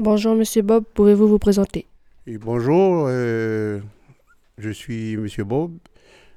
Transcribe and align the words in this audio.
Bonjour 0.00 0.34
Monsieur 0.34 0.62
Bob, 0.62 0.84
pouvez-vous 0.94 1.28
vous 1.28 1.38
présenter? 1.38 1.86
Et 2.26 2.38
bonjour, 2.38 3.04
euh, 3.08 3.80
je 4.56 4.70
suis 4.70 5.16
Monsieur 5.18 5.44
Bob, 5.44 5.72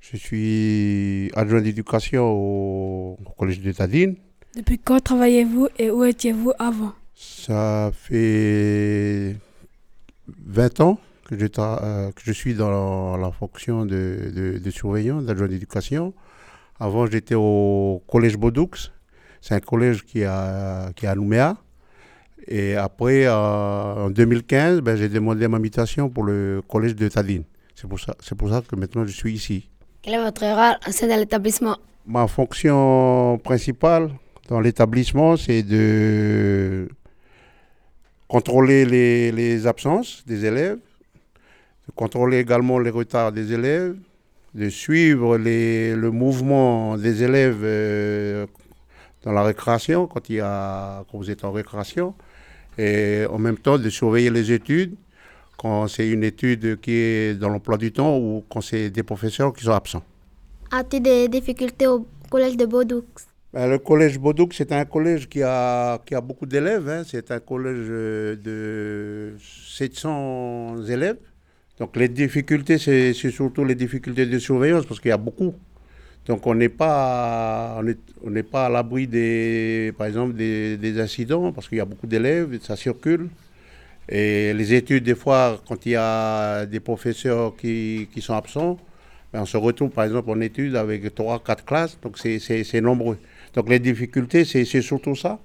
je 0.00 0.16
suis 0.16 1.30
adjoint 1.34 1.60
d'éducation 1.60 2.24
au, 2.24 3.18
au 3.24 3.30
collège 3.36 3.60
de 3.60 3.72
Tadine. 3.72 4.14
Depuis 4.56 4.78
quand 4.78 5.00
travaillez-vous 5.00 5.68
et 5.78 5.90
où 5.90 6.04
étiez-vous 6.04 6.52
avant? 6.58 6.92
Ça 7.16 7.90
fait 7.92 9.34
20 10.46 10.80
ans 10.80 11.00
que 11.28 11.36
je, 11.36 11.46
tra- 11.46 11.82
euh, 11.82 12.12
que 12.12 12.22
je 12.24 12.32
suis 12.32 12.54
dans 12.54 12.70
la, 13.16 13.20
la 13.26 13.32
fonction 13.32 13.84
de, 13.86 14.30
de, 14.34 14.58
de 14.58 14.70
surveillant, 14.70 15.20
d'adjoint 15.20 15.48
d'éducation. 15.48 16.14
Avant, 16.78 17.06
j'étais 17.06 17.34
au 17.34 18.02
collège 18.06 18.36
Bodoux. 18.36 18.70
C'est 19.40 19.54
un 19.54 19.60
collège 19.60 20.04
qui, 20.04 20.22
a, 20.22 20.92
qui 20.94 21.06
est 21.06 21.08
à 21.08 21.14
Nouméa. 21.16 21.56
Et 22.50 22.76
après, 22.76 23.26
euh, 23.26 24.06
en 24.06 24.10
2015, 24.10 24.80
ben, 24.80 24.96
j'ai 24.96 25.08
demandé 25.10 25.46
ma 25.48 25.58
mutation 25.58 26.08
pour 26.08 26.24
le 26.24 26.62
collège 26.66 26.94
de 26.96 27.06
Tadine. 27.08 27.44
C'est 27.74 27.86
pour, 27.86 28.00
ça, 28.00 28.14
c'est 28.20 28.34
pour 28.34 28.48
ça 28.48 28.62
que 28.66 28.74
maintenant 28.74 29.04
je 29.04 29.12
suis 29.12 29.32
ici. 29.34 29.68
Quel 30.02 30.14
est 30.14 30.22
votre 30.24 30.42
rôle 30.44 30.78
au 30.86 30.90
sein 30.90 31.06
de 31.06 31.12
l'établissement? 31.20 31.76
Ma 32.06 32.26
fonction 32.26 33.38
principale 33.44 34.10
dans 34.48 34.60
l'établissement, 34.60 35.36
c'est 35.36 35.62
de 35.62 36.88
contrôler 38.28 38.84
les, 38.86 39.30
les 39.32 39.66
absences 39.66 40.24
des 40.26 40.44
élèves, 40.46 40.78
de 41.86 41.92
contrôler 41.94 42.38
également 42.38 42.78
les 42.78 42.90
retards 42.90 43.32
des 43.32 43.52
élèves, 43.52 43.96
de 44.54 44.68
suivre 44.70 45.36
les- 45.36 45.94
le 45.94 46.10
mouvement 46.10 46.96
des 46.96 47.22
élèves 47.22 47.60
euh, 47.62 48.46
dans 49.22 49.32
la 49.32 49.42
récréation, 49.42 50.06
quand, 50.06 50.28
il 50.30 50.36
y 50.36 50.40
a, 50.40 51.04
quand 51.10 51.18
vous 51.18 51.30
êtes 51.30 51.44
en 51.44 51.52
récréation, 51.52 52.14
et 52.78 53.26
en 53.28 53.38
même 53.38 53.58
temps 53.58 53.76
de 53.78 53.90
surveiller 53.90 54.30
les 54.30 54.52
études, 54.52 54.94
quand 55.56 55.88
c'est 55.88 56.08
une 56.08 56.22
étude 56.24 56.80
qui 56.80 56.92
est 56.92 57.34
dans 57.34 57.48
l'emploi 57.48 57.76
du 57.76 57.90
temps 57.92 58.16
ou 58.16 58.44
quand 58.48 58.60
c'est 58.60 58.90
des 58.90 59.02
professeurs 59.02 59.52
qui 59.52 59.64
sont 59.64 59.72
absents. 59.72 60.04
As-tu 60.70 61.00
des 61.00 61.28
difficultés 61.28 61.86
au 61.88 62.06
collège 62.30 62.56
de 62.56 62.66
Bodoux 62.66 63.02
Ben, 63.52 63.66
le 63.68 63.78
collège 63.78 64.18
Bodouk, 64.18 64.52
c'est 64.54 64.70
un 64.72 64.84
collège 64.84 65.28
qui 65.28 65.42
a, 65.42 65.98
qui 66.06 66.14
a 66.14 66.20
beaucoup 66.20 66.46
d'élèves. 66.46 66.88
hein. 66.88 67.02
C'est 67.06 67.30
un 67.30 67.40
collège 67.40 67.86
euh, 67.90 68.36
de 68.36 69.34
700 69.40 70.86
élèves. 70.88 71.16
Donc 71.78 71.96
les 71.96 72.08
difficultés, 72.08 72.76
c'est 72.78 73.14
c'est 73.14 73.30
surtout 73.30 73.64
les 73.64 73.74
difficultés 73.76 74.26
de 74.26 74.38
surveillance 74.38 74.84
parce 74.84 75.00
qu'il 75.00 75.10
y 75.10 75.12
a 75.12 75.16
beaucoup. 75.16 75.54
Donc 76.28 76.46
on 76.46 76.54
n'est 76.54 76.68
pas, 76.68 77.80
on 77.82 77.94
on 78.30 78.42
pas 78.42 78.66
à 78.66 78.68
l'abri 78.68 79.06
des, 79.06 79.92
par 79.96 80.06
exemple, 80.06 80.34
des, 80.34 80.76
des 80.76 81.00
incidents 81.00 81.52
parce 81.52 81.68
qu'il 81.68 81.78
y 81.78 81.80
a 81.80 81.86
beaucoup 81.86 82.06
d'élèves, 82.06 82.58
ça 82.62 82.76
circule. 82.76 83.28
Et 84.08 84.54
les 84.54 84.74
études, 84.74 85.04
des 85.04 85.14
fois, 85.14 85.60
quand 85.68 85.86
il 85.86 85.92
y 85.92 85.96
a 85.96 86.66
des 86.66 86.80
professeurs 86.80 87.56
qui, 87.56 88.08
qui 88.12 88.22
sont 88.22 88.34
absents, 88.34 88.78
ben, 89.32 89.42
on 89.42 89.46
se 89.46 89.56
retrouve 89.56 89.90
par 89.90 90.04
exemple 90.04 90.30
en 90.30 90.40
études 90.40 90.76
avec 90.76 91.14
trois, 91.14 91.40
quatre 91.44 91.64
classes, 91.64 91.98
donc 92.02 92.18
c'est- 92.18 92.38
nombreux. 92.80 93.18
Donc 93.54 93.68
les 93.70 93.78
difficultés, 93.80 94.44
c'est 94.44 94.64
surtout 94.82 95.14
ça. 95.16 95.38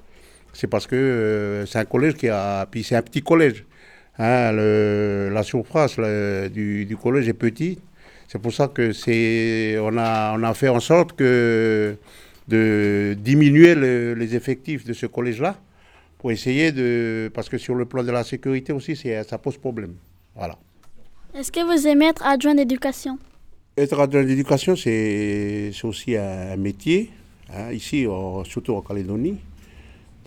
C'est 0.53 0.67
parce 0.67 0.87
que 0.87 0.95
euh, 0.95 1.65
c'est 1.65 1.79
un 1.79 1.85
collège 1.85 2.15
qui 2.15 2.29
a. 2.29 2.67
Puis 2.71 2.83
c'est 2.83 2.95
un 2.95 3.01
petit 3.01 3.21
collège. 3.23 3.65
Hein, 4.19 4.51
le- 4.53 5.29
la 5.33 5.43
surface 5.43 5.97
du, 6.51 6.85
du 6.85 6.97
collège 6.97 7.27
est 7.29 7.33
petite. 7.33 7.79
C'est 8.27 8.41
pour 8.41 8.53
ça 8.53 8.67
que 8.67 8.93
c'est. 8.93 9.77
On 9.79 9.97
a, 9.97 10.35
on 10.37 10.43
a 10.43 10.53
fait 10.53 10.69
en 10.69 10.79
sorte 10.79 11.13
que 11.13 11.95
de 12.47 13.15
diminuer 13.19 13.75
le- 13.75 14.13
les 14.15 14.35
effectifs 14.35 14.83
de 14.85 14.93
ce 14.93 15.05
collège-là 15.05 15.55
pour 16.17 16.31
essayer 16.31 16.71
de. 16.71 17.29
Parce 17.33 17.47
que 17.49 17.57
sur 17.57 17.75
le 17.75 17.85
plan 17.85 18.03
de 18.03 18.11
la 18.11 18.23
sécurité 18.23 18.73
aussi, 18.73 18.95
c'est- 18.95 19.23
ça 19.29 19.37
pose 19.37 19.57
problème. 19.57 19.93
Voilà. 20.35 20.57
Est-ce 21.35 21.51
que 21.51 21.61
vous 21.63 21.87
aimez 21.87 22.07
être 22.07 22.25
adjoint 22.25 22.55
d'éducation? 22.55 23.17
Être 23.77 23.99
adjoint 23.99 24.23
d'éducation, 24.23 24.75
c'est 24.75 25.71
c'est 25.73 25.85
aussi 25.87 26.15
un, 26.15 26.51
un 26.53 26.57
métier, 26.57 27.09
hein, 27.53 27.71
ici, 27.71 28.05
en- 28.07 28.43
surtout 28.43 28.73
en 28.75 28.81
Calédonie. 28.81 29.37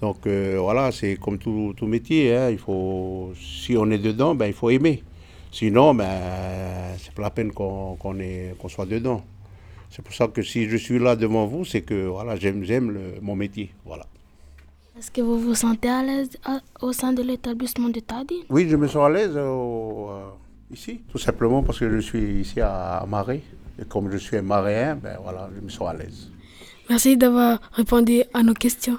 Donc 0.01 0.27
euh, 0.27 0.59
voilà, 0.61 0.93
c'est 0.93 1.17
comme 1.17 1.39
tout, 1.39 1.73
tout 1.77 1.87
métier. 1.87 2.35
hein, 2.37 2.51
il 2.51 2.59
faut, 2.59 3.33
si 3.41 3.77
on 3.77 3.91
est 3.91 3.99
dedans, 3.99 4.35
ben, 4.35 4.47
il 4.47 4.53
faut 4.53 4.71
aimer. 4.71 5.03
Sinon, 5.59 5.95
ben, 5.95 6.07
c'est 7.03 7.15
pas 7.15 7.23
la 7.23 7.31
peine 7.37 7.51
qu'on 7.59 7.97
qu'on 7.97 8.17
est- 8.21 8.55
qu'on 8.59 8.69
soit 8.69 8.85
dedans. 8.97 9.21
C'est 9.91 10.03
pour 10.07 10.15
ça 10.19 10.27
que 10.35 10.43
si 10.43 10.61
je 10.73 10.77
suis 10.87 10.99
là 11.07 11.17
devant 11.25 11.47
vous, 11.53 11.65
c'est 11.65 11.81
que 11.91 11.99
voilà, 12.17 12.37
j'aime 12.37 12.61
j'aime 12.69 12.89
le- 12.97 13.15
mon 13.23 13.35
métier. 13.43 13.67
Voilà. 13.91 14.05
Est-ce 14.99 15.11
que 15.11 15.23
vous 15.29 15.39
vous 15.47 15.55
sentez 15.55 15.89
à 15.89 16.03
l'aise 16.03 16.31
au 16.87 16.93
sein 17.01 17.13
de 17.19 17.23
l'établissement 17.23 17.89
de 17.97 18.01
Tadi 18.01 18.39
Oui, 18.55 18.63
je 18.69 18.77
me 18.77 18.87
sens 18.87 19.05
à 19.09 19.11
l'aise 19.15 19.33
euh, 19.35 20.29
ici, 20.77 21.01
tout 21.11 21.19
simplement 21.29 21.63
parce 21.63 21.79
que 21.79 21.89
je 21.95 22.01
suis 22.09 22.41
ici 22.45 22.61
à, 22.61 22.99
à 22.99 23.07
Marais. 23.07 23.41
Et 23.81 23.85
comme 23.93 24.11
je 24.11 24.19
suis 24.19 24.37
un 24.37 24.43
maréen, 24.43 24.97
ben 24.97 25.17
voilà, 25.23 25.49
je 25.55 25.61
me 25.67 25.71
sens 25.71 25.89
à 25.89 25.95
l'aise. 25.95 26.29
Merci 26.91 27.17
d'avoir 27.17 27.61
répondu 27.73 28.23
à 28.35 28.43
nos 28.43 28.55
questions. 28.55 28.99